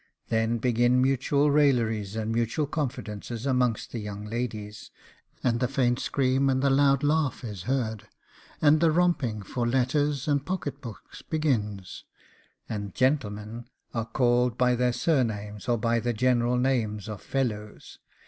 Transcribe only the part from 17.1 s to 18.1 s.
fellows!